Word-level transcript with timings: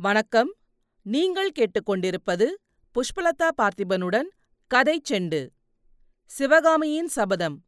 வணக்கம். 0.00 0.54
நீங்கள் 1.02 1.52
கேட்டுக்கொண்டிருப்பது 1.58 2.46
புஷ்பலதா 2.94 3.48
பார்த்திபனுடன் 3.62 4.28
கதை 4.66 5.02
செண்டு. 5.10 5.48
சிவகாமியின் 6.24 7.08
சபதம். 7.08 7.64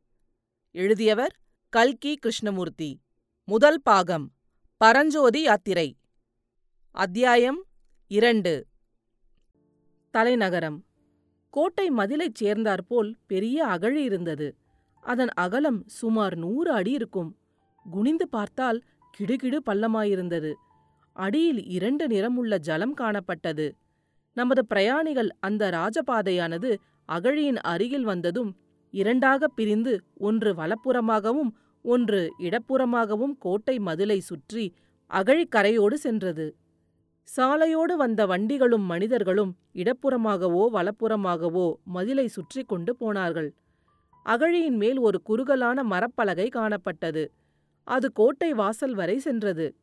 எழுதியவர் 0.71 1.39
கல்கி 1.69 2.17
கிருஷ்ணமூர்த்தி. 2.17 3.01
முதல் 3.45 3.83
பாகம். 3.83 4.33
பரஞ்சோதி 4.77 5.43
யாத்திரை. 5.43 5.99
அத்தியாயம் 6.91 7.65
இரண்டு. 8.07 8.67
தலைநகரம். 10.11 10.85
கோட்டை 11.51 11.91
மதிலைச் 11.91 12.35
சேர்ந்தாற்போல் 12.35 13.17
பெரிய 13.27 13.67
அகழி 13.67 14.03
இருந்தது. 14.03 14.57
அதன் 15.01 15.29
அகலம் 15.29 15.89
சுமார் 15.89 16.37
நூறு 16.37 16.73
அடி 16.73 16.91
இருக்கும். 16.91 17.39
குனிந்து 17.91 18.29
பார்த்தால் 18.29 18.83
கிடுகிடு 19.19 19.59
பள்ளமாயிருந்தது. 19.67 20.55
அடியில் 21.13 21.65
இரண்டு 21.65 22.09
நிறமுள்ள 22.09 22.57
ஜலம் 22.57 22.97
காணப்பட்டது. 22.97 23.71
நமது 24.33 24.67
பிரயாணிகள் 24.67 25.29
அந்த 25.41 25.71
ராஜபாதையானது 25.71 26.77
அகழியின் 27.07 27.57
அருகில் 27.57 28.05
வந்ததும் 28.05 28.57
இரண்டாகப் 28.91 29.57
பிரிந்து 29.57 30.03
ஒன்று 30.17 30.55
வலப்புறமாகவும் 30.55 31.51
ஒன்று 31.83 32.35
இடப்புறமாகவும் 32.39 33.39
கோட்டை 33.39 33.79
மதிலை 33.79 34.19
சுற்றி 34.19 34.75
அகழிக்கரையோடு 35.11 35.95
சென்றது. 35.95 36.57
சாலையோடு 37.37 37.97
வந்த 37.97 38.27
வண்டிகளும் 38.27 38.83
மனிதர்களும் 38.83 39.57
இடப்புறமாகவோ 39.75 40.67
வலப்புறமாகவோ 40.73 41.73
மதிலை 41.85 42.27
சுற்றி 42.27 42.65
கொண்டு 42.65 42.97
போனார்கள். 42.97 43.55
அகழியின் 44.25 44.77
மேல் 44.77 44.99
ஒரு 44.99 45.23
குறுகலான 45.23 45.83
மரப்பலகை 45.83 46.49
காணப்பட்டது. 46.49 47.29
அது 47.85 48.13
கோட்டை 48.13 48.53
வாசல் 48.53 48.95
வரை 48.95 49.19
சென்றது. 49.19 49.75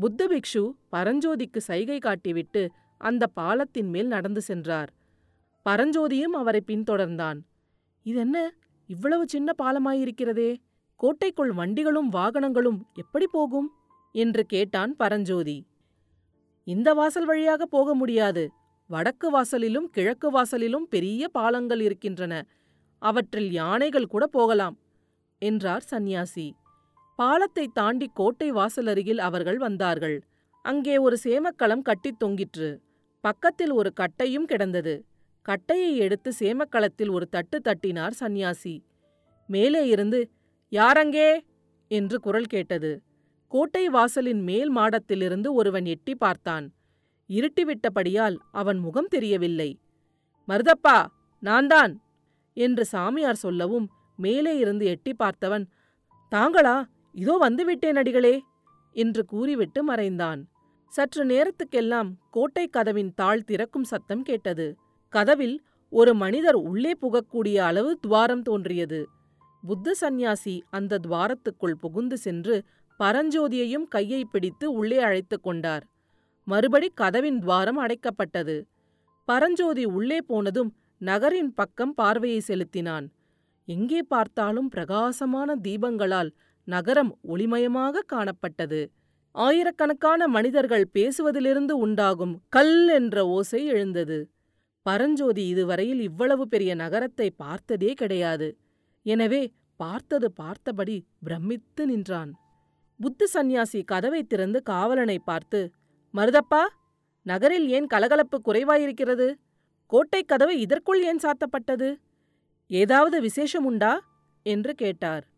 புத்த 0.00 0.26
பிக்ஷு 0.26 0.74
பரஞ்சோதிக்கு 0.92 1.56
சைகை 1.56 1.98
காட்டிவிட்டு 1.98 2.68
அந்த 2.98 3.26
பாலத்தின் 3.26 3.88
மேல் 3.88 4.06
நடந்து 4.06 4.40
சென்றார். 4.40 4.92
பரஞ்சோதியும் 5.68 6.36
அவரை 6.40 6.62
பின்தொடர்ந்தான். 6.66 7.40
இதென்ன? 8.02 8.54
இவ்வளவு 8.86 9.28
சின்ன 9.28 9.52
பாலமாயிருக்கிறதே. 9.62 10.56
கோட்டைக்குள் 10.96 11.52
வண்டிகளும் 11.52 12.12
வாகனங்களும் 12.12 12.80
எப்படி 12.94 13.26
போகும்? 13.26 13.72
என்று 14.12 14.44
கேட்டான் 14.44 14.96
பரஞ்சோதி. 14.96 15.66
இந்த 16.64 16.94
வாசல் 16.94 17.24
வழியாக 17.24 17.66
போக 17.66 17.94
முடியாது. 17.94 18.50
வடக்கு 18.86 19.40
வாசலிலும் 19.40 19.90
கிழக்கு 19.90 20.30
வாசலிலும் 20.32 20.88
பெரிய 20.88 21.28
பாலங்கள் 21.28 21.80
இருக்கின்றன. 21.80 22.46
அவற்றில் 22.98 23.52
யானைகள் 23.52 24.06
கூட 24.06 24.26
போகலாம் 24.26 24.78
என்றார் 25.38 25.82
சந்நியாசி. 25.82 26.54
பாலத்தை 27.20 27.68
தாண்டி 27.68 28.10
கோட்டை 28.14 28.52
வாசலருகில் 28.52 29.18
அவர்கள் 29.18 29.56
வந்தார்கள். 29.56 30.22
அங்கே 30.62 30.98
ஒரு 30.98 31.16
சேமக்களம் 31.24 31.82
கட்டித் 31.82 32.18
தொங்கிற்று. 32.18 32.80
பக்கத்தில் 33.20 33.70
ஒரு 33.70 33.92
கட்டையும் 33.92 34.44
கிடந்தது. 34.44 35.04
கட்டையை 35.42 35.96
எடுத்து 35.96 36.32
சேமக்களத்தில் 36.38 37.10
ஒரு 37.10 37.28
தட்டு 37.28 37.60
தட்டினார் 37.60 38.12
சந்நியாசி. 38.12 38.84
மேலே 39.46 39.86
இருந்து 39.86 40.30
யாரங்கே? 40.72 41.40
என்று 41.88 42.20
குரல் 42.20 42.44
கேட்டது. 42.44 43.02
கோட்டை 43.48 43.88
வாசலின் 43.88 44.42
மேல் 44.42 44.76
மாடத்திலிருந்து 44.76 45.52
ஒருவன் 45.52 45.84
எட்டி 45.84 46.14
பார்த்தான். 46.14 46.72
இருட்டிவிட்டபடியால் 47.28 48.36
அவன் 48.52 48.78
முகம் 48.78 49.08
தெரியவில்லை. 49.08 49.78
மருதப்பா 50.48 51.06
நான்தான் 51.40 52.00
என்று 52.56 52.84
சாமியார் 52.84 53.42
சொல்லவும் 53.46 53.90
மேலே 54.16 54.56
இருந்து 54.56 54.86
எட்டி 54.86 55.14
பார்த்தவன் 55.18 55.66
தாங்களா? 56.32 56.76
இதோ 57.14 57.34
வந்துவிட்டேன் 57.42 57.98
அடிகளே! 57.98 58.34
என்று 58.96 59.22
கூறிவிட்டு 59.24 59.80
மறைந்தான். 59.82 60.40
சற்று 60.92 61.22
நேரத்துக்கெல்லாம் 61.24 62.08
கோட்டை 62.30 62.64
கதவின் 62.68 63.12
தாழ் 63.14 63.44
திறக்கும் 63.44 63.88
சத்தம் 63.92 64.22
கேட்டது. 64.22 64.66
கதவில் 65.12 65.56
ஒரு 65.92 66.12
மனிதர் 66.14 66.58
உள்ளே 66.64 66.92
புகக்கூடிய 67.02 67.56
அளவு 67.60 67.90
துவாரம் 68.00 68.42
தோன்றியது. 68.42 69.00
புத்த 69.62 69.94
சந்நியாசி 69.94 70.56
அந்த 70.70 70.98
துவாரத்துக்குள் 70.98 71.80
புகுந்து 71.80 72.16
சென்று 72.16 72.56
பரஞ்சோதியையும் 73.00 73.86
கையை 73.88 74.22
பிடித்து 74.24 74.66
உள்ளே 74.72 74.98
அழைத்து 74.98 75.36
கொண்டார். 75.40 75.84
மறுபடி 76.46 76.88
கதவின் 76.94 77.38
துவாரம் 77.38 77.80
அடைக்கப்பட்டது. 77.80 78.56
பரஞ்சோதி 79.28 79.84
உள்ளே 79.90 80.18
போனதும் 80.22 80.70
நகரின் 81.00 81.52
பக்கம் 81.54 81.94
பார்வையை 81.94 82.40
செலுத்தினான். 82.40 83.06
எங்கே 83.68 84.00
பார்த்தாலும் 84.04 84.68
பிரகாசமான 84.68 85.56
தீபங்களால் 85.64 86.30
நகரம் 86.64 87.18
ஒளிமயமாக 87.28 87.98
காணப்பட்டது. 88.12 88.90
ஆயிரக்கணக்கான 89.32 90.28
மனிதர்கள் 90.28 90.90
பேசுவதிலிருந்து 90.94 91.70
உண்டாகும் 91.70 92.42
கல் 92.48 92.88
என்ற 92.88 93.26
ஓசை 93.26 93.66
எழுந்தது. 93.66 94.30
பரஞ்சோதி 94.82 95.46
இதுவரையில் 95.46 96.00
இவ்வளவு 96.00 96.48
பெரிய 96.48 96.74
நகரத்தை 96.74 97.30
பார்த்ததே 97.30 97.92
கிடையாது. 97.92 98.56
எனவே 99.02 99.52
பார்த்தது 99.76 100.32
பார்த்தபடி 100.32 101.06
பிரமித்து 101.22 101.86
நின்றான். 101.86 102.32
புத்த 103.00 103.26
சந்நியாசி 103.26 103.82
கதவை 103.82 104.22
திறந்து 104.22 104.62
காவலனை 104.62 105.18
பார்த்து 105.18 105.72
மருதப்பா 106.14 106.68
நகரில் 107.22 107.68
ஏன் 107.68 107.86
கலகலப்பு 107.86 108.40
குறைவாயிருக்கிறது? 108.44 109.34
கோட்டைக் 109.86 110.28
கதவு 110.28 110.58
இதற்குள் 110.58 111.02
ஏன் 111.02 111.18
சாத்தப்பட்டது? 111.18 111.96
ஏதாவது 112.66 113.20
விசேஷம் 113.20 113.64
உண்டா? 113.64 114.08
என்று 114.42 114.74
கேட்டார். 114.74 115.29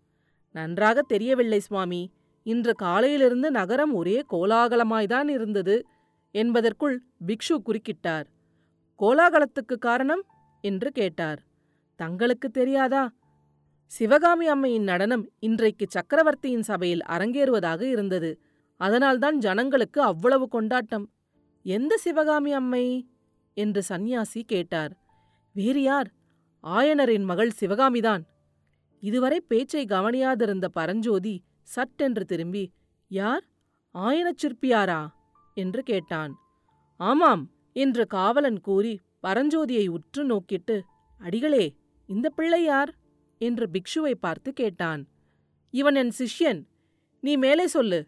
நன்றாக 0.53 1.03
தெரியவில்லை 1.03 1.61
சுவாமி. 1.61 2.13
இன்று 2.43 2.75
காலையிலிருந்து 2.75 3.51
நகரம் 3.51 3.95
ஒரே 3.95 4.25
கோலாகலமாய்தான் 4.31 5.29
இருந்தது 5.29 5.87
என்பதற்குள் 6.31 7.03
பிக்ஷு 7.27 7.59
குறுக்கிட்டார். 7.67 8.25
கோலாகலத்துக்கு 8.99 9.79
காரணம்? 9.79 10.23
என்று 10.61 10.91
கேட்டார். 10.91 11.43
தங்களுக்கு 11.97 12.51
தெரியாதா? 12.51 13.12
சிவகாமி 13.87 14.47
அம்மையின் 14.47 14.83
நடனம் 14.83 15.31
இன்றைக்கு 15.39 15.87
சக்கரவர்த்தியின் 15.89 16.62
சபையில் 16.62 17.01
அரங்கேறுவதாக 17.09 17.81
இருந்தது. 17.81 18.41
அதனால்தான் 18.77 19.39
ஜனங்களுக்கு 19.39 20.01
அவ்வளவு 20.01 20.49
கொண்டாட்டம். 20.49 21.11
எந்த 21.62 21.97
சிவகாமி 21.97 22.53
அம்மை? 22.53 23.07
என்று 23.55 23.83
சந்நியாசி 23.83 24.43
கேட்டார். 24.43 24.93
வேறு 25.53 25.83
யார்? 25.83 26.11
ஆயனரின் 26.65 27.25
மகள் 27.25 27.51
சிவகாமிதான். 27.61 28.23
இதுவரை 29.03 29.41
பேச்சை 29.41 29.85
கவனியாதிருந்த 29.85 30.65
பரஞ்சோதி 30.65 31.43
சட்டென்று 31.63 32.25
திரும்பி 32.25 32.73
யார்? 33.09 33.45
ஆயனச் 33.95 34.39
சிற்பியாரா? 34.43 35.09
என்று 35.55 35.83
கேட்டான். 35.83 36.39
ஆமாம் 36.97 37.51
என்று 37.73 38.07
காவலன் 38.07 38.61
கூறி 38.61 39.01
பரஞ்சோதியை 39.23 39.89
உற்று 39.89 40.25
நோக்கிட்டு 40.25 40.81
அடிகளே 41.19 41.77
இந்த 42.07 42.29
பிள்ளை 42.29 42.65
யார்? 42.65 42.95
என்று 43.39 43.69
பிக்ஷுவை 43.73 44.15
பார்த்து 44.15 44.53
கேட்டான். 44.53 45.09
இவன் 45.71 45.95
என் 45.95 46.12
சிஷ்யன். 46.19 46.65
நீ 47.21 47.37
மேலே 47.37 47.67
சொல்லு. 47.67 48.07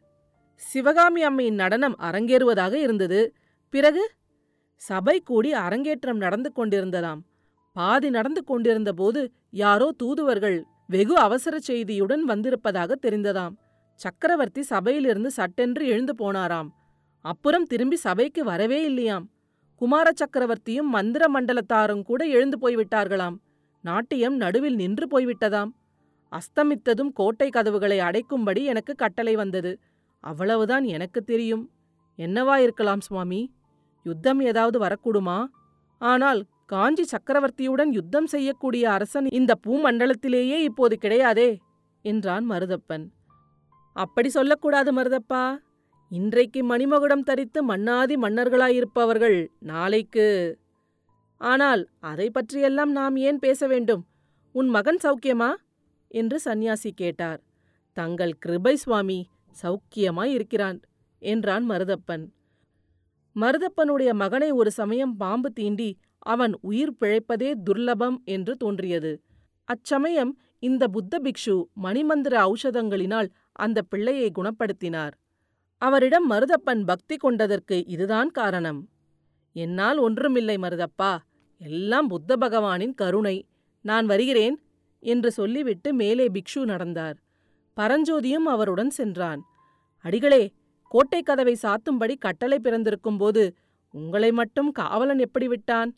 சிவகாமி 0.54 1.22
அம்மையின் 1.22 1.54
நடனம் 1.54 1.98
அரங்கேறுவதாக 1.98 2.72
இருந்தது. 2.72 3.34
பிறகு? 3.70 4.10
சபை 4.76 5.20
கூடி 5.20 5.52
அரங்கேற்றம் 5.52 6.16
நடந்து 6.16 6.52
கொண்டிருந்ததாம். 6.56 7.20
பாதி 7.72 8.10
நடந்து 8.10 8.44
கொண்டிருந்தபோது 8.44 9.32
யாரோ 9.50 9.92
தூதுவர்கள் 9.92 10.64
வெகு 10.86 11.16
அவசர 11.18 11.58
செய்தியுடன் 11.66 12.20
வந்திருப்பதாக 12.20 12.98
தெரிந்ததாம். 13.02 13.54
சக்கரவர்த்தி 13.94 14.62
சபையிலிருந்து 14.62 15.30
சட்டென்று 15.30 15.86
எழுந்து 15.86 16.14
போனாராம். 16.18 16.68
அப்புறம் 17.20 17.64
திரும்பி 17.64 17.96
சபைக்கு 17.96 18.44
வரவே 18.44 18.84
இல்லையாம். 18.84 19.30
குமார 19.74 20.12
சக்கரவர்த்தியும் 20.12 20.88
மந்திர 20.88 21.26
மண்டலத்தாரும் 21.32 22.02
கூட 22.02 22.24
எழுந்து 22.24 22.58
போய்விட்டார்களாம். 22.58 23.36
நாட்டியம் 23.80 24.36
நடுவில் 24.36 24.74
நின்று 24.74 25.06
போய்விட்டதாம். 25.06 25.70
அஸ்தமித்ததும் 26.32 27.12
கோட்டை 27.14 27.48
கதவுகளை 27.48 27.98
அடைக்கும்படி 27.98 28.64
எனக்கு 28.64 28.94
கட்டளை 28.94 29.34
வந்தது. 29.34 29.78
அவ்வளவுதான் 30.20 30.84
எனக்கு 30.84 31.22
தெரியும். 31.22 31.70
என்னவா 32.18 32.56
இருக்கலாம் 32.56 33.00
சுவாமி? 33.00 33.52
யுத்தம் 34.04 34.40
ஏதாவது 34.40 34.78
வரக்கூடுமா? 34.78 35.44
ஆனால் 35.98 36.44
காஞ்சி 36.64 37.04
சக்கரவர்த்தியுடன் 37.04 37.90
யுத்தம் 37.90 38.26
செய்யக்கூடிய 38.26 38.90
அரசன் 38.90 39.26
இந்த 39.26 39.54
பூமண்டலத்திலேயே 39.66 40.58
இப்போது 40.60 40.98
கிடையாதே 41.00 41.56
என்றான் 42.02 42.50
மருதப்பன். 42.50 43.04
அப்படி 43.92 44.28
சொல்லக்கூடாது 44.28 44.90
மருதப்பா. 44.92 45.56
இன்றைக்கு 46.10 46.60
மணிமகுடம் 46.64 47.22
தரித்து 47.22 47.62
மன்னாதி 47.62 48.14
மன்னர்களாயிருப்பவர்கள் 48.14 49.46
நாளைக்கு. 49.60 50.58
ஆனால் 51.40 51.88
அதை 52.00 52.30
பற்றியெல்லாம் 52.30 52.92
நாம் 52.92 53.16
ஏன் 53.16 53.38
பேச 53.38 53.66
வேண்டும்? 53.66 54.06
உன் 54.52 54.68
மகன் 54.68 54.98
சௌக்கியமா? 55.02 55.50
என்று 56.08 56.40
சந்நியாசி 56.40 56.92
கேட்டார். 56.92 57.40
தங்கள் 57.92 58.34
கிருபை 58.38 58.76
சுவாமி 58.76 59.28
சௌக்கியமாய் 59.62 60.32
இருக்கிறான் 60.32 60.80
என்றான் 61.18 61.70
மருதப்பன். 61.70 62.24
மருதப்பனுடைய 63.36 64.14
மகனை 64.14 64.50
ஒரு 64.50 64.70
சமயம் 64.70 65.16
பாம்பு 65.16 65.52
தீண்டி 65.60 65.96
அவன் 66.26 66.54
உயிர் 66.60 66.98
பிழைப்பதே 67.00 67.50
துர்லபம் 67.66 68.16
என்று 68.24 68.56
தோன்றியது. 68.56 69.12
அச்சமயம் 69.68 70.32
இந்த 70.58 70.84
புத்த 70.88 71.20
பிக்ஷு 71.22 71.56
மணிமந்திர 71.84 72.52
ஔஷதங்களினால் 72.52 73.28
அந்த 73.52 73.82
பிள்ளையை 73.82 74.28
குணப்படுத்தினார். 74.38 75.14
அவரிடம் 75.82 76.26
மருதப்பன் 76.30 76.82
பக்தி 76.84 77.16
கொண்டதற்கு 77.16 77.76
இதுதான் 77.86 78.30
காரணம். 78.30 78.80
என்னால் 79.52 79.98
ஒன்றுமில்லை 79.98 80.56
மருதப்பா 80.56 81.12
எல்லாம் 81.60 82.08
புத்த 82.08 82.36
பகவானின் 82.36 82.94
கருணை 82.94 83.36
நான் 83.84 84.06
வருகிறேன் 84.06 84.56
என்று 85.02 85.30
சொல்லிவிட்டு 85.32 85.88
மேலே 85.94 86.26
பிக்ஷு 86.28 86.60
நடந்தார். 86.64 87.16
பரஞ்சோதியும் 87.76 88.46
அவருடன் 88.54 88.90
சென்றான். 88.90 89.40
அடிகளே 90.04 90.42
கோட்டை 90.92 91.20
கதவை 91.22 91.54
சாத்தும்படி 91.62 92.14
கட்டளை 92.18 92.58
பிறந்திருக்கும் 92.58 93.18
போது 93.18 93.42
உங்களை 93.94 94.30
மட்டும் 94.32 94.70
காவலன் 94.72 95.18
எப்படி 95.18 95.46
விட்டான்? 95.48 95.90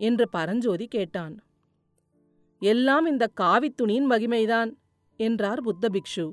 என்று 0.00 0.24
பரஞ்சோதி 0.28 0.86
கேட்டான். 0.86 1.34
எல்லாம் 2.62 3.06
இந்த 3.06 3.24
காவித்துணியின் 3.40 4.08
மகிமைதான் 4.12 4.70
என்றார் 5.20 5.60
புத்த 5.60 5.88
பிக்ஷு. 5.94 6.26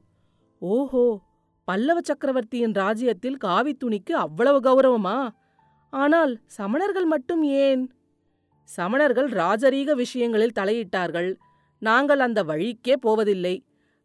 ஓஹோ 0.61 1.05
பல்லவ 1.67 1.99
சக்கரவர்த்தியின் 2.01 2.73
ராஜ்யத்தில் 2.73 3.39
காவித்துணிக்கு 3.45 4.13
அவ்வளவு 4.25 4.59
கௌரவமா? 4.67 5.17
ஆனால் 5.93 6.33
சமணர்கள் 6.57 7.07
மட்டும் 7.13 7.43
ஏன்? 7.65 7.83
சமணர்கள் 8.69 9.29
ராஜரீக 9.41 9.91
விஷயங்களில் 9.93 10.57
தலையிட்டார்கள். 10.59 11.29
நாங்கள் 11.81 12.19
அந்த 12.19 12.39
வழிக்கே 12.43 12.95
போவதில்லை. 13.05 13.55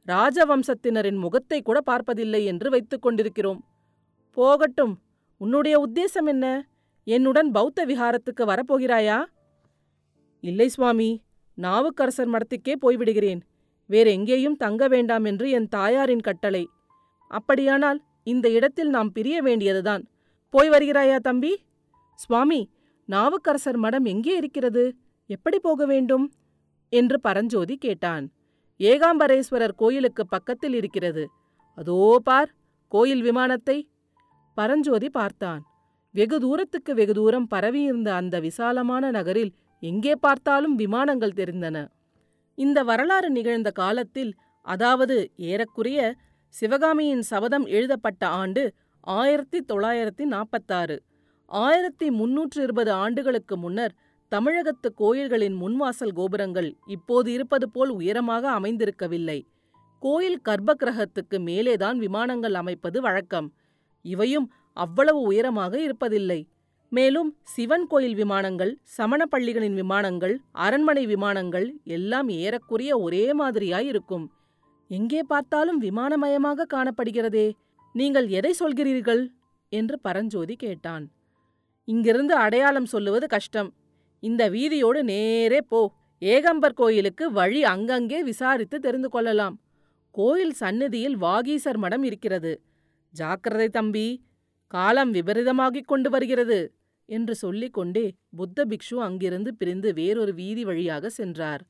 ராஜவம்சத்தினரின் 0.09 1.19
முகத்தை 1.25 1.59
கூட 1.63 1.79
பார்ப்பதில்லை 1.81 2.41
என்று 2.45 2.69
வைத்துக் 2.71 3.05
கொண்டிருக்கிறோம். 3.05 3.61
போகட்டும் 4.37 4.95
உன்னுடைய 5.41 5.77
உத்தேசம் 5.87 6.29
என்ன? 6.33 6.47
என்னுடன் 7.07 7.51
பௌத்த 7.51 7.85
விஹாரத்துக்கு 7.91 8.45
வரப்போகிறாயா? 8.51 9.19
இல்லை 10.45 10.69
சுவாமி 10.69 11.23
நாவுக்கரசர் 11.59 12.31
மடத்துக்கே 12.31 12.75
போய்விடுகிறேன். 12.83 13.41
வேறெங்கேயும் 13.91 14.57
தங்க 14.57 14.89
வேண்டாம் 14.89 15.25
என்று 15.25 15.51
என் 15.51 15.69
தாயாரின் 15.69 16.21
கட்டளை. 16.21 16.69
அப்படியானால் 17.31 17.99
இந்த 18.23 18.51
இடத்தில் 18.51 18.89
நாம் 18.89 19.13
பிரிய 19.13 19.43
வேண்டியதுதான். 19.43 20.03
போய் 20.51 20.71
வருகிறாயா 20.71 21.19
தம்பி? 21.19 21.53
சுவாமி 22.15 22.61
நாவுக்கரசர் 23.09 23.77
மடம் 23.77 24.05
எங்கே 24.05 24.37
இருக்கிறது? 24.37 24.85
எப்படி 25.27 25.59
போக 25.59 25.87
வேண்டும்? 25.87 26.33
என்று 26.89 27.21
பரஞ்சோதி 27.21 27.77
கேட்டான். 27.77 28.25
ஏகாம்பரேஸ்வரர் 28.81 29.75
கோயிலுக்கு 29.77 30.27
பக்கத்தில் 30.27 30.75
இருக்கிறது. 30.75 31.25
அதோ 31.79 32.21
பார் 32.25 32.51
கோயில் 32.93 33.23
விமானத்தை. 33.23 33.89
பரஞ்சோதி 34.57 35.09
பார்த்தான். 35.11 35.63
வெகு 36.15 36.41
தூரத்துக்கு 36.41 36.95
வெகு 36.95 37.13
தூரம் 37.13 37.47
பரவியிருந்த 37.47 38.15
அந்த 38.15 38.41
விசாலமான 38.41 39.11
நகரில் 39.11 39.53
எங்கே 39.83 40.15
பார்த்தாலும் 40.17 40.75
விமானங்கள் 40.75 41.39
தெரிந்தன. 41.41 41.77
இந்த 42.59 42.79
வரலாறு 42.83 43.31
நிகழ்ந்த 43.31 43.71
காலத்தில் 43.71 44.33
அதாவது 44.67 45.17
ஏறக்குறைய 45.37 46.01
சிவகாமியின் 46.55 47.23
சபதம் 47.23 47.67
எழுதப்பட்ட 47.67 48.23
ஆண்டு 48.43 48.63
ஆயிரத்தி 49.01 49.59
தொள்ளாயிரத்தி 49.73 50.25
நாற்பத்தாறு 50.25 50.97
ஆயிரத்தி 51.47 52.11
முன்னூற்று 52.11 52.63
இருபது 52.63 52.93
ஆண்டுகளுக்கு 53.05 53.57
முன்னர் 53.57 53.95
தமிழகத்து 54.29 54.89
கோயில்களின் 54.95 55.57
முன்வாசல் 55.63 56.15
கோபுரங்கள் 56.15 56.69
இப்போது 56.87 57.29
இருப்பது 57.33 57.67
போல் 57.71 57.91
உயரமாக 57.91 58.45
அமைந்திருக்கவில்லை. 58.59 59.39
கோயில் 60.03 60.39
கர்ப்பகிரகத்துக்கு 60.49 61.37
மேலேதான் 61.49 61.99
விமானங்கள் 61.99 62.55
அமைப்பது 62.55 63.01
வழக்கம். 63.01 63.49
இவையும் 64.05 64.47
அவ்வளவு 64.77 65.21
உயரமாக 65.21 65.75
இருப்பதில்லை. 65.79 66.41
மேலும் 66.93 67.37
சிவன் 67.43 67.87
கோயில் 67.87 68.15
விமானங்கள் 68.15 68.79
சமண 68.83 69.27
பள்ளிகளின் 69.27 69.75
விமானங்கள் 69.75 70.41
அரண்மனை 70.53 71.07
விமானங்கள் 71.07 71.67
எல்லாம் 71.85 72.29
ஏறக்குறைய 72.29 72.99
ஒரே 72.99 73.33
மாதிரியாய் 73.33 73.87
இருக்கும். 73.87 74.31
எங்கே 74.89 75.23
பார்த்தாலும் 75.23 75.83
விமானமயமாக 75.83 76.67
காணப்படுகிறதே. 76.75 77.53
நீங்கள் 77.93 78.29
எதை 78.29 78.55
சொல்கிறீர்கள்? 78.61 79.23
என்று 79.69 79.99
பரஞ்சோதி 80.01 80.57
கேட்டான். 80.57 81.11
இங்கிருந்து 81.85 82.35
அடையாளம் 82.35 82.85
சொல்லுவது 82.85 83.27
கஷ்டம். 83.27 83.71
இந்த 84.21 84.49
வீதியோடு 84.49 85.05
நேரே 85.05 85.61
போ. 85.69 85.81
ஏகம்பர் 86.23 86.75
கோயிலுக்கு 86.75 87.33
வழி 87.33 87.65
அங்கங்கே 87.65 88.23
விசாரித்து 88.23 88.79
தெரிந்து 88.79 89.09
கொள்ளலாம். 89.09 89.57
கோயில் 90.11 90.53
சந்நிதியில் 90.53 91.17
வாகீசர் 91.17 91.77
மடம் 91.77 92.03
இருக்கிறது. 92.03 92.53
ஜாக்கிரதை 93.15 93.69
தம்பி 93.69 94.25
காலம் 94.67 95.13
விபரீதமாகிக் 95.13 95.85
கொண்டு 95.85 96.11
வருகிறது. 96.11 96.61
என்று 97.13 97.35
சொல்லிக் 97.35 97.77
கொண்டே 97.77 98.07
புத்த 98.37 98.65
பிக்ஷு 98.65 98.97
அங்கிருந்து 99.07 99.51
பிரிந்து 99.55 99.91
வேறொரு 99.93 100.33
வீதி 100.35 100.65
வழியாக 100.65 101.11
சென்றார். 101.11 101.63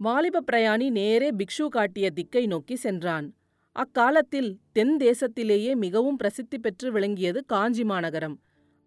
வாலிப 0.00 0.42
பிரயாணி 0.50 0.86
நேரே 0.90 1.28
பிக்ஷு 1.40 1.66
காட்டிய 1.68 2.06
திக்கை 2.10 2.44
நோக்கி 2.46 2.76
சென்றான். 2.76 3.26
அக்காலத்தில் 3.76 4.50
தென் 4.72 4.96
தேசத்திலேயே 5.00 5.72
மிகவும் 5.76 6.16
பிரசித்தி 6.16 6.58
பெற்று 6.58 6.88
விளங்கியது 6.92 7.40
காஞ்சி 7.46 7.84
மாநகரம் 7.84 8.36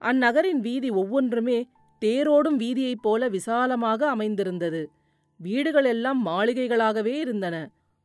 அந்நகரின் 0.01 0.61
வீதி 0.67 0.89
ஒவ்வொன்றுமே 1.01 1.59
தேரோடும் 2.01 2.57
வீதியைப் 2.63 3.03
போல 3.05 3.27
விசாலமாக 3.27 4.01
அமைந்திருந்தது. 4.09 4.81
வீடுகளெல்லாம் 5.39 6.19
மாளிகைகளாகவே 6.25 7.13
இருந்தன. 7.23 7.55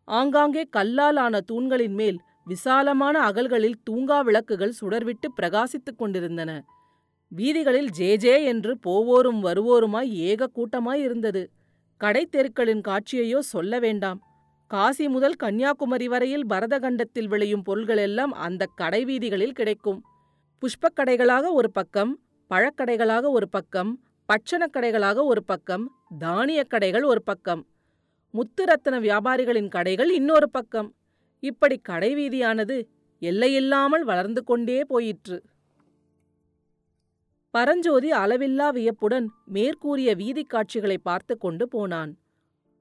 ஆங்காங்கே 0.08 0.62
கல்லால் 0.76 1.16
ஆன 1.16 1.40
தூண்களின் 1.40 1.96
மேல் 2.00 2.18
விசாலமான 2.44 3.16
அகல்களில் 3.20 3.80
தூங்கா 3.90 4.18
விளக்குகள் 4.20 4.78
சுடர்விட்டு 4.80 5.28
பிரகாசித்துக் 5.40 5.98
கொண்டிருந்தன. 5.98 6.50
வீதிகளில் 7.36 7.90
ஜே 7.90 8.16
ஜே 8.16 8.44
என்று 8.44 8.78
போவோரும் 8.86 9.42
வருவோருமாய் 9.42 10.08
ஏக 10.08 10.46
கூட்டமாய் 10.46 11.00
இருந்தது. 11.00 11.50
கடைத்தெருக்களின் 12.00 12.80
காட்சியையோ 12.80 13.38
சொல்ல 13.38 13.78
வேண்டாம். 13.78 14.22
காசி 14.66 15.08
முதல் 15.08 15.34
கன்னியாகுமரி 15.34 16.08
வரையில் 16.08 16.46
பரதகண்டத்தில் 16.46 17.28
விளையும் 17.28 17.62
பொருள்களெல்லாம் 17.66 18.34
அந்த 18.46 18.68
கடை 18.74 19.04
வீதிகளில் 19.04 19.52
கிடைக்கும். 19.52 20.02
புஷ்பக் 20.62 21.00
கடைகளாக 21.00 21.52
ஒரு 21.52 21.70
பக்கம் 21.70 22.18
பழக்கடைகளாக 22.50 23.28
ஒரு 23.28 23.48
பக்கம் 23.48 24.00
பட்சணக் 24.26 24.76
கடைகளாக 24.76 25.22
ஒரு 25.22 25.44
பக்கம் 25.44 25.92
தானியக் 26.20 26.70
கடைகள் 26.70 27.04
ஒரு 27.04 27.22
பக்கம். 27.22 27.66
முத்துரத்தின 28.32 29.00
வியாபாரிகளின் 29.00 29.68
கடைகள் 29.68 30.10
இன்னொரு 30.10 30.50
பக்கம். 30.50 30.94
இப்படி 31.40 31.80
கடைவீதியானது 31.88 32.86
எல்லையில்லாமல் 33.20 34.00
வளர்ந்து 34.00 34.44
கொண்டே 34.44 34.84
போயிற்று. 34.84 35.42
பரஞ்சோதி 37.54 38.10
அளவில்லா 38.12 38.68
வியப்புடன் 38.72 39.26
மேற்கூறிய 39.44 40.14
வீதிக் 40.14 40.50
காட்சிகளை 40.50 40.98
பார்த்து 40.98 41.38
கொண்டு 41.38 41.68
போனான். 41.68 42.10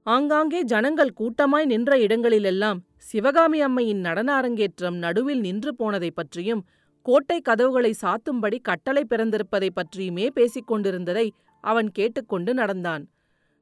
ஆங்காங்கே 0.06 0.62
ஜனங்கள் 0.62 1.12
கூட்டமாய் 1.12 1.66
நின்ற 1.66 1.98
இடங்களிலெல்லாம் 1.98 2.78
சிவகாமி 2.96 3.60
அம்மையின் 3.60 4.00
நடன 4.00 4.34
அரங்கேற்றம் 4.34 4.96
நடுவில் 4.96 5.40
நின்று 5.40 5.74
போனதைப் 5.74 6.14
பற்றியும் 6.14 6.62
கோட்டை 7.06 7.40
கதவுகளை 7.40 7.94
சாத்தும்படி 8.02 8.60
கட்டளை 8.62 9.06
பிறந்திருப்பதைப் 9.10 9.74
பற்றியுமே 9.74 10.30
பேசிக் 10.30 10.66
கொண்டிருந்ததை 10.66 11.32
அவன் 11.64 11.90
கேட்டுக்கொண்டு 11.90 12.54
நடந்தான். 12.54 13.04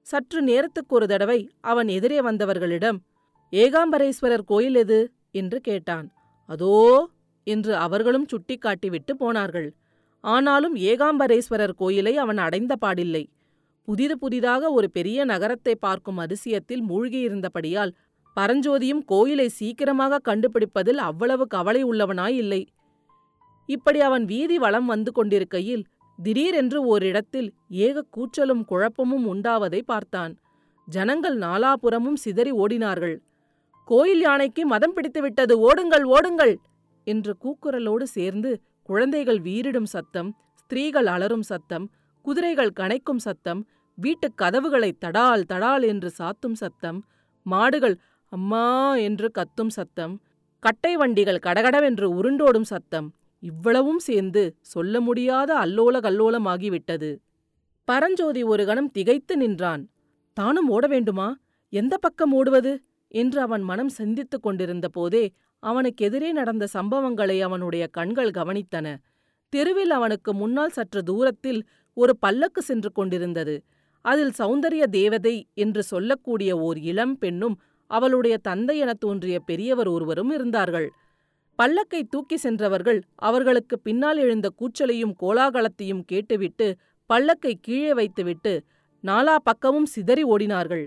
சற்று 0.07 0.43
நேரத்துக்கு 0.43 0.95
ஒரு 0.95 1.07
தடவை 1.07 1.49
அவன் 1.61 1.88
எதிரே 1.88 2.21
வந்தவர்களிடம் 2.21 2.99
ஏகாம்பரேஸ்வரர் 3.53 4.45
கோயில் 4.45 4.75
எது? 4.75 4.99
என்று 5.31 5.61
கேட்டான். 5.61 6.07
அதோ! 6.49 6.75
என்று 7.47 7.77
அவர்களும் 7.77 8.27
சுட்டிக்காட்டிவிட்டு 8.27 9.12
போனார்கள். 9.19 9.69
ஆனாலும் 10.25 10.75
ஏகாம்பரேஸ்வரர் 10.91 11.75
கோயிலை 11.75 12.15
அவன் 12.17 12.41
அடைந்த 12.47 12.73
பாடில்லை. 12.85 13.25
புதிது 13.89 14.15
புதிதாக 14.17 14.63
ஒரு 14.73 14.89
பெரிய 14.91 15.19
நகரத்தை 15.25 15.75
பார்க்கும் 15.77 16.19
அதிசயத்தில் 16.19 16.83
மூழ்கியிருந்தபடியால் 16.89 17.93
பரஞ்சோதியும் 18.37 19.03
கோயிலை 19.05 19.47
சீக்கிரமாக 19.51 20.21
கண்டுபிடிப்பதில் 20.29 21.01
அவ்வளவு 21.07 21.45
கவலை 21.47 21.83
உள்ளவனாய் 21.83 22.37
இல்லை 22.37 22.63
இப்படி 23.69 23.99
அவன் 24.01 24.25
வீதி 24.25 24.57
வளம் 24.59 24.87
வந்து 24.87 25.11
கொண்டிருக்கையில் 25.13 25.87
திடீரென்று 26.19 26.79
ஓரிடத்தில் 26.85 27.49
ஏக 27.87 28.05
கூச்சலும் 28.17 28.63
குழப்பமும் 28.65 29.27
உண்டாவதை 29.33 29.81
பார்த்தான். 29.83 30.33
ஜனங்கள் 30.89 31.37
நாலாபுறமும் 31.39 32.17
சிதறி 32.17 32.53
ஓடினார்கள். 32.63 33.17
கோயில் 33.89 34.23
யானைக்கு 34.23 34.63
மதம் 34.67 34.95
பிடித்துவிட்டது 34.97 35.55
ஓடுங்கள் 35.69 36.07
ஓடுங்கள்! 36.17 36.55
என்று 37.07 37.33
கூக்குரலோடு 37.45 38.07
சேர்ந்து 38.17 38.51
குழந்தைகள் 38.88 39.40
வீரிடும் 39.40 39.90
சத்தம் 39.95 40.30
ஸ்திரீகள் 40.54 41.07
அலறும் 41.07 41.42
சத்தம் 41.42 41.87
குதிரைகள் 42.25 42.73
கனைக்கும் 42.80 43.23
சத்தம் 43.26 43.61
வீட்டுக் 43.99 44.37
கதவுகளை 44.37 44.90
தடால் 45.04 45.45
தடால் 45.52 45.85
என்று 45.87 46.11
சாத்தும் 46.18 46.59
சத்தம் 46.62 46.99
மாடுகள் 47.47 47.97
அம்மா 48.33 48.97
என்று 48.97 49.30
கத்தும் 49.38 49.68
சத்தம் 49.68 50.14
கட்டை 50.62 50.97
வண்டிகள் 50.97 51.45
கடகடவென்று 51.47 52.07
உருண்டோடும் 52.18 52.68
சத்தம் 52.73 53.09
இவ்வளவும் 53.42 53.99
சேர்ந்து 53.99 54.42
சொல்ல 54.61 55.00
முடியாத 55.00 55.50
அல்லோல 55.54 55.97
கல்லோலமாகிவிட்டது 56.07 57.11
பரஞ்சோதி 57.88 58.42
ஒரு 58.42 58.62
கணம் 58.66 58.90
திகைத்து 58.90 59.35
நின்றான். 59.37 59.83
தானும் 60.37 60.68
ஓட 60.68 60.87
வேண்டுமா? 60.87 61.28
எந்த 61.73 61.95
பக்கம் 61.99 62.33
ஓடுவது? 62.33 62.73
என்று 63.14 63.38
அவன் 63.40 63.62
மனம் 63.62 63.88
சிந்தித்துக் 63.88 64.42
கொண்டிருந்த 64.42 64.87
போதே 64.88 65.23
அவனுக்கெதிரே 65.67 66.33
நடந்த 66.33 66.69
சம்பவங்களை 66.75 67.41
அவனுடைய 67.41 67.87
கண்கள் 67.87 68.31
கவனித்தன. 68.31 68.97
தெருவில் 69.49 69.91
அவனுக்கு 69.91 70.35
முன்னால் 70.35 70.69
சற்று 70.69 71.03
தூரத்தில் 71.03 71.67
ஒரு 71.95 72.17
பல்லக்கு 72.17 72.62
சென்று 72.62 72.93
கொண்டிருந்தது. 72.93 73.65
அதில் 74.00 74.33
சௌந்தரிய 74.38 74.83
தேவதை 74.83 75.47
என்று 75.55 75.83
சொல்லக்கூடிய 75.83 76.59
ஓர் 76.59 76.79
இளம் 76.79 77.19
பெண்ணும் 77.19 77.61
அவளுடைய 77.87 78.38
தந்தை 78.38 78.79
எனத் 78.79 79.00
தோன்றிய 79.00 79.41
பெரியவர் 79.41 79.88
ஒருவரும் 79.88 80.31
இருந்தார்கள். 80.31 80.93
பல்லக்கை 81.62 82.03
தூக்கி 82.11 82.37
சென்றவர்கள் 82.37 83.03
அவர்களுக்கு 83.15 83.79
பின்னால் 83.79 84.17
எழுந்த 84.17 84.53
கூச்சலையும் 84.59 85.12
கோலாகலத்தையும் 85.21 86.03
கேட்டுவிட்டு 86.07 86.77
பல்லக்கை 87.12 87.53
கீழே 87.61 87.95
வைத்துவிட்டு 87.95 88.65
நாலா 89.03 89.37
பக்கமும் 89.37 89.87
சிதறி 89.87 90.25
ஓடினார்கள். 90.25 90.87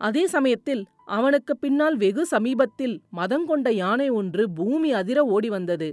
அதே 0.00 0.22
சமயத்தில் 0.26 0.82
அவனுக்கு 1.16 1.52
பின்னால் 1.56 1.96
வெகு 1.96 2.22
சமீபத்தில் 2.26 2.94
மதங்கொண்ட 3.16 3.68
யானை 3.82 4.08
ஒன்று 4.10 4.42
பூமி 4.50 4.90
அதிர 4.92 5.18
ஓடி 5.34 5.48
வந்தது 5.48 5.88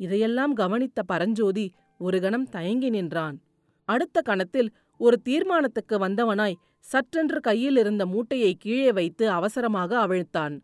இதையெல்லாம் 0.00 0.52
கவனித்த 0.52 1.02
பரஞ்சோதி 1.02 1.66
ஒரு 2.00 2.18
கணம் 2.20 2.48
தயங்கி 2.48 2.90
நின்றான். 2.90 3.36
அடுத்த 3.88 4.18
கணத்தில் 4.20 4.68
ஒரு 5.00 5.16
தீர்மானத்துக்கு 5.28 5.96
வந்தவனாய் 5.98 6.58
சற்றென்று 6.86 7.38
கையில் 7.40 7.76
இருந்த 7.76 8.02
மூட்டையை 8.06 8.52
கீழே 8.54 8.90
வைத்து 8.92 9.24
அவசரமாக 9.30 9.90
அவிழ்த்தான். 10.06 10.54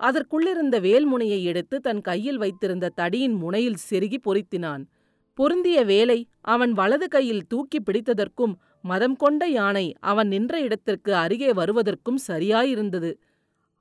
அதற்குள்ளிருந்த 0.00 0.76
வேல்முனையை 0.88 1.40
எடுத்து 1.42 1.76
தன் 1.80 2.00
கையில் 2.00 2.38
வைத்திருந்த 2.38 2.92
தடியின் 3.00 3.36
முனையில் 3.42 3.82
செருகி 3.90 4.18
பொறித்தினான். 4.26 4.82
பொருந்திய 5.34 5.84
வேலை 5.84 6.18
அவன் 6.40 6.72
வலது 6.72 7.08
கையில் 7.08 7.46
தூக்கி 7.46 7.78
பிடித்ததற்கும் 7.80 8.54
மதம் 8.80 9.16
கொண்ட 9.16 9.46
யானை 9.46 9.94
அவன் 10.00 10.28
நின்ற 10.28 10.60
இடத்திற்கு 10.60 11.14
அருகே 11.14 11.52
வருவதற்கும் 11.52 12.18
சரியாயிருந்தது. 12.28 13.10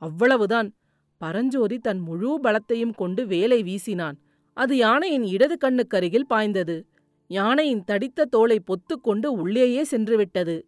அவ்வளவுதான். 0.01 0.69
பரஞ்சோதி 1.17 1.77
தன் 1.77 2.00
முழு 2.00 2.39
பலத்தையும் 2.43 2.95
கொண்டு 2.95 3.27
வேலை 3.27 3.63
வீசினான். 3.63 4.17
அது 4.53 4.77
யானையின் 4.77 5.24
இடது 5.24 5.55
கண்ணுக்கருகில் 5.62 6.27
பாய்ந்தது. 6.27 6.86
யானையின் 7.27 7.83
தடித்த 7.83 8.25
தோலை 8.25 8.57
பொத்துக்கொண்டு 8.60 9.25
உள்ளேயே 9.25 9.83
சென்றுவிட்டது. 9.91 10.62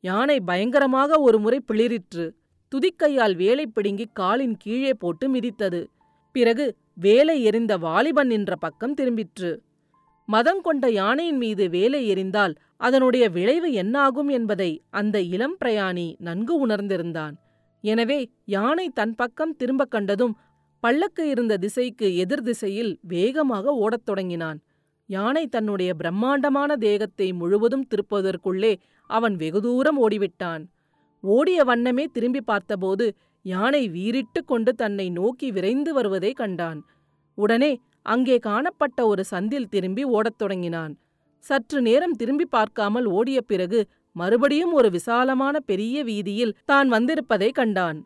யானை 0.00 0.40
பயங்கரமாக 0.40 1.20
ஒருமுறை 1.20 1.58
பிளிரிற்று 1.72 2.26
துதிக்கையால் 2.72 3.34
வேலை 3.36 3.66
பிடுங்கி 3.66 4.08
காலின் 4.12 4.56
கீழே 4.56 4.94
போட்டு 4.94 5.26
மிதித்தது. 5.34 5.80
பிறகு 6.32 6.76
வேலை 6.94 7.42
எறிந்த 7.42 7.78
வாலிபன் 7.78 8.26
நின்ற 8.26 8.56
பக்கம் 8.56 8.94
திரும்பிற்று. 8.94 9.50
மதங்கொண்ட 10.28 10.86
யானையின் 10.90 11.36
மீது 11.36 11.64
வேலை 11.70 12.00
எறிந்தால் 12.12 12.54
அதனுடைய 12.76 13.24
விளைவு 13.30 13.72
என்னாகும் 13.72 14.28
என்பதை 14.28 14.70
அந்த 14.90 15.16
இளம் 15.34 15.56
பிரயாணி 15.60 16.06
நன்கு 16.18 16.66
உணர்ந்திருந்தான். 16.66 17.34
எனவே 17.84 18.18
யானை 18.44 18.86
தன் 18.88 19.14
பக்கம் 19.14 19.56
திரும்பக் 19.56 19.90
கண்டதும் 19.90 20.34
பல்லக்கு 20.82 21.28
இருந்த 21.28 21.54
திசைக்கு 21.56 22.06
எதிர் 22.16 22.42
திசையில் 22.42 22.92
வேகமாக 23.02 23.74
ஓடத் 23.74 24.06
தொடங்கினான். 24.06 24.58
யானை 25.08 25.44
தன்னுடைய 25.46 25.94
பிரம்மாண்டமான 25.94 26.76
தேகத்தை 26.76 27.28
முழுவதும் 27.32 27.86
திருப்புவதற்குள்ளே 27.86 28.72
அவன் 29.10 29.34
வெகு 29.36 29.60
தூரம் 29.60 29.98
ஓடிவிட்டான். 30.08 30.62
ஓடிய 31.24 31.64
வண்ணமே 31.64 32.04
திரும்பி 32.12 32.40
பார்த்தபோது 32.40 33.06
யானை 33.44 33.88
வீறிட்டு 33.88 34.40
கொண்டு 34.44 34.72
தன்னை 34.74 35.06
நோக்கி 35.10 35.50
விரைந்து 35.50 35.90
வருவதை 35.94 36.32
கண்டான். 36.32 36.80
உடனே 37.38 37.72
அங்கே 38.02 38.38
காணப்பட்ட 38.38 39.06
ஒரு 39.06 39.24
சந்தில் 39.30 39.70
திரும்பி 39.70 40.04
ஓடத் 40.04 40.38
தொடங்கினான். 40.38 40.92
சற்று 41.44 41.78
நேரம் 41.82 42.16
திரும்பி 42.16 42.44
பார்க்காமல் 42.44 43.06
ஓடிய 43.06 43.40
பிறகு 43.40 43.80
மறுபடியும் 44.16 44.72
ஒரு 44.72 44.90
விசாலமான 44.90 45.60
பெரிய 45.60 46.04
வீதியில் 46.04 46.56
தான் 46.64 46.88
வந்திருப்பதை 46.88 47.48
கண்டான். 47.52 47.98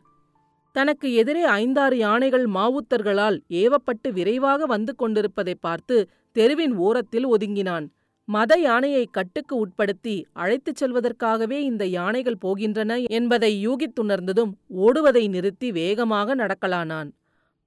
தனக்கு 0.71 1.07
எதிரே 1.13 1.43
ஐந்தாறு 1.43 1.97
யானைகள் 1.97 2.45
மாவுத்தர்களால் 2.47 3.37
ஏவப்பட்டு 3.61 4.09
விரைவாக 4.11 4.65
வந்து 4.65 4.95
கொண்டிருப்பதை 4.95 5.55
பார்த்து 5.59 6.09
தெருவின் 6.31 6.75
ஓரத்தில் 6.77 7.27
ஒதுங்கினான். 7.27 7.85
மத 8.27 8.53
யானையை 8.59 9.03
கட்டுக்கு 9.11 9.53
உட்படுத்தி 9.65 10.15
அழைத்துச் 10.33 10.79
செல்வதற்காகவே 10.83 11.59
இந்த 11.69 11.83
யானைகள் 11.85 12.41
போகின்றன 12.45 12.95
என்பதை 13.09 13.51
யூகித்துணர்ந்ததும் 13.67 14.51
ஓடுவதை 14.77 15.23
நிறுத்தி 15.29 15.71
வேகமாக 15.71 16.35
நடக்கலானான். 16.35 17.09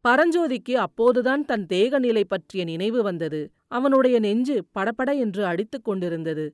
பரஞ்சோதிக்கு 0.05 0.73
அப்போதுதான் 0.73 1.45
தன் 1.45 1.67
தேக 1.67 1.99
நிலை 1.99 2.25
பற்றிய 2.25 2.65
நினைவு 2.65 3.03
வந்தது. 3.03 3.41
அவனுடைய 3.69 4.19
நெஞ்சு 4.19 4.65
படபட 4.73 5.13
என்று 5.13 5.43
அடித்துக் 5.45 5.85
கொண்டிருந்தது. 5.85 6.47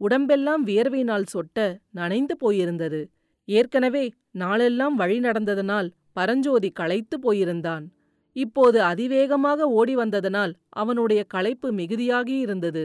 உடம்பெல்லாம் 0.00 0.66
வியர்வையினால் 0.66 1.30
சொட்ட 1.32 1.58
நனைந்து 1.90 2.36
போயிருந்தது. 2.42 3.00
ஏற்கனவே 3.48 4.04
நாளெல்லாம் 4.30 4.94
வழி 4.94 5.18
நடந்ததனால் 5.20 5.88
பரஞ்சோதி 6.12 6.70
களைத்து 6.70 7.16
போயிருந்தான். 7.18 7.84
இப்போது 8.32 8.82
அதிவேகமாக 8.82 9.68
ஓடி 9.70 9.94
வந்ததனால் 9.96 10.52
அவனுடைய 10.68 11.20
களைப்பு 11.24 11.72
மிகுதியாகியிருந்தது 11.72 12.84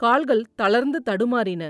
கால்கள் 0.00 0.44
தளர்ந்து 0.54 0.98
தடுமாறின. 1.10 1.62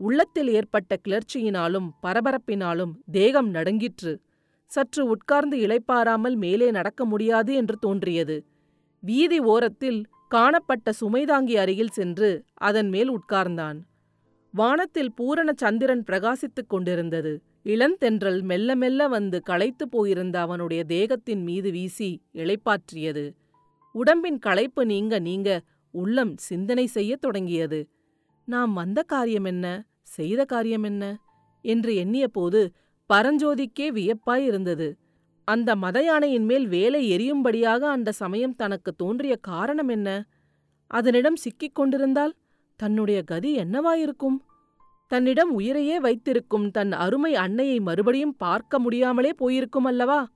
உள்ளத்தில் 0.00 0.48
ஏற்பட்ட 0.48 0.96
கிளர்ச்சியினாலும் 1.08 1.88
பரபரப்பினாலும் 2.02 2.92
தேகம் 3.10 3.50
நடுங்கிற்று. 3.50 4.12
சற்று 4.70 5.06
உட்கார்ந்து 5.06 5.56
இளைப்பாராமல் 5.58 6.36
மேலே 6.36 6.70
நடக்க 6.70 7.04
முடியாது 7.04 7.54
என்று 7.54 7.76
தோன்றியது. 7.78 8.44
வீதி 9.02 9.38
ஓரத்தில் 9.38 10.00
காணப்பட்ட 10.28 10.92
சுமைதாங்கி 11.00 11.54
அருகில் 11.56 11.88
சென்று 11.88 12.44
அதன் 12.54 12.88
மேல் 12.88 13.10
உட்கார்ந்தான். 13.10 13.78
வானத்தில் 14.54 15.12
பூரண 15.14 15.52
சந்திரன் 15.56 16.04
பிரகாசித்துக் 16.06 16.68
கொண்டிருந்தது. 16.68 17.32
இளந்தென்றல் 17.64 18.42
மெல்ல 18.42 18.74
மெல்ல 18.74 19.08
வந்து 19.08 19.42
களைத்து 19.42 19.88
போயிருந்த 19.88 20.40
அவனுடைய 20.40 20.84
தேகத்தின் 20.84 21.42
மீது 21.42 21.70
வீசி 21.70 22.10
இளைப்பாற்றியது. 22.34 23.24
உடம்பின் 23.94 24.38
களைப்பு 24.38 24.86
நீங்க 24.86 25.18
நீங்க 25.18 25.60
உள்ளம் 25.94 26.36
சிந்தனை 26.36 26.86
செய்யத் 26.86 27.20
தொடங்கியது. 27.20 27.80
நாம் 28.48 28.72
வந்த 28.72 29.02
காரியம் 29.02 29.44
என்ன? 29.44 29.66
செய்த 30.02 30.44
காரியம் 30.44 30.82
என்ன? 30.82 31.04
என்று 31.64 31.92
எண்ணியபோது 31.94 32.60
பரஞ்சோதிக்கே 33.12 33.90
வியப்பாய் 33.90 34.44
இருந்தது. 34.44 34.98
அந்த 35.44 35.76
மத 35.76 36.02
யானையின் 36.02 36.44
மேல் 36.44 36.68
வேலை 36.68 37.08
எரியும்படியாக 37.08 37.90
அந்த 37.90 38.12
சமயம் 38.12 38.56
தனக்கு 38.56 38.94
தோன்றிய 38.94 39.36
காரணம் 39.36 39.88
என்ன? 39.88 40.26
அதனிடம் 40.86 41.36
சிக்கிக் 41.36 41.74
கொண்டிருந்தால் 41.74 42.34
தன்னுடைய 42.76 43.22
கதி 43.22 43.56
என்னவாயிருக்கும்? 43.56 44.36
தன்னிடம் 45.06 45.50
உயிரையே 45.50 46.00
வைத்திருக்கும் 46.00 46.70
தன் 46.70 46.92
அருமை 46.92 47.34
அன்னையை 47.34 47.80
மறுபடியும் 47.80 48.36
பார்க்க 48.36 48.78
முடியாமலே 48.78 49.32
போயிருக்கும் 49.32 49.84
அல்லவா? 49.84 50.28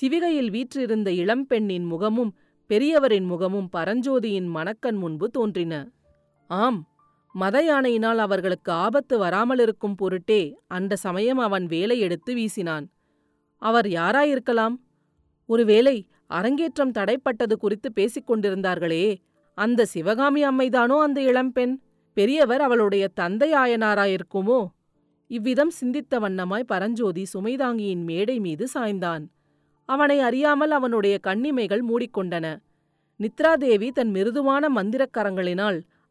சிவிகையில் 0.00 0.50
வீற்றிருந்த 0.50 1.10
இளம்பெண்ணின் 1.10 1.84
முகமும் 1.84 2.36
பெரியவரின் 2.68 3.26
முகமும் 3.26 3.68
பரஞ்சோதியின் 3.76 4.46
மணக்கண் 4.46 4.96
முன்பு 4.96 5.30
தோன்றின. 5.30 5.90
ஆம் 6.46 6.89
மத 7.34 7.56
யானையினால் 7.62 8.16
அவர்களுக்கு 8.16 8.72
ஆபத்து 8.72 9.14
வராமலிருக்கும் 9.24 9.96
பொருட்டே 9.96 10.42
அந்த 10.68 10.96
சமயம் 10.96 11.38
அவன் 11.38 11.66
வேலை 11.66 11.98
எடுத்து 12.00 12.34
வீசினான். 12.34 12.86
அவர் 13.62 13.86
யாராயிருக்கலாம்? 13.86 14.76
ஒருவேளை 15.48 15.96
அரங்கேற்றம் 16.26 16.92
தடைப்பட்டது 16.92 17.52
குறித்து 17.52 17.88
பேசிக் 17.92 18.28
கொண்டிருந்தார்களே 18.30 19.04
அந்த 19.58 19.84
சிவகாமி 19.84 20.42
அம்மைதானோ 20.44 20.96
அந்த 20.98 21.20
இளம்பெண்? 21.20 21.72
பெரியவர் 22.16 22.60
அவளுடைய 22.60 23.04
தந்தையாயனாராயிருக்குமோ 23.20 24.60
இவ்விதம் 25.30 25.70
சிந்தித்த 25.70 26.18
வண்ணமாய் 26.18 26.70
பரஞ்சோதி 26.72 27.24
சுமைதாங்கியின் 27.34 28.04
மேடை 28.04 28.36
மீது 28.40 28.64
சாய்ந்தான். 28.74 29.24
அவனை 29.88 30.20
அறியாமல் 30.20 30.70
அவனுடைய 30.70 31.18
கண்ணிமைகள் 31.18 31.84
மூடிக்கொண்டன. 31.84 32.46
நித்ராதேவி 33.20 33.88
தன் 33.90 34.10
மிருதுவான 34.10 34.64
மந்திரக்கரங்களினால் 34.68 35.78